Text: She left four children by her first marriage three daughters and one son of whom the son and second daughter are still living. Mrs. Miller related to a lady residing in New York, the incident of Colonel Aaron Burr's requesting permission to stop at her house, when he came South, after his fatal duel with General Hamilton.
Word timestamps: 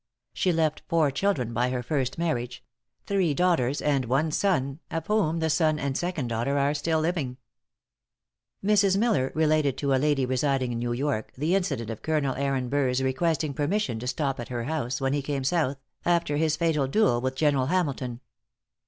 She 0.33 0.51
left 0.51 0.81
four 0.87 1.11
children 1.11 1.53
by 1.53 1.69
her 1.69 1.83
first 1.83 2.17
marriage 2.17 2.63
three 3.05 3.35
daughters 3.35 3.83
and 3.83 4.05
one 4.05 4.31
son 4.31 4.79
of 4.89 5.05
whom 5.05 5.37
the 5.37 5.49
son 5.51 5.77
and 5.77 5.95
second 5.95 6.27
daughter 6.27 6.57
are 6.57 6.73
still 6.73 6.99
living. 6.99 7.37
Mrs. 8.65 8.97
Miller 8.97 9.31
related 9.35 9.77
to 9.77 9.93
a 9.93 10.01
lady 10.01 10.25
residing 10.25 10.71
in 10.71 10.79
New 10.79 10.93
York, 10.93 11.33
the 11.37 11.53
incident 11.53 11.91
of 11.91 12.01
Colonel 12.01 12.33
Aaron 12.33 12.67
Burr's 12.67 13.03
requesting 13.03 13.53
permission 13.53 13.99
to 13.99 14.07
stop 14.07 14.39
at 14.39 14.49
her 14.49 14.63
house, 14.63 14.99
when 14.99 15.13
he 15.13 15.21
came 15.21 15.43
South, 15.43 15.77
after 16.03 16.35
his 16.37 16.55
fatal 16.55 16.87
duel 16.87 17.21
with 17.21 17.35
General 17.35 17.67
Hamilton. 17.67 18.21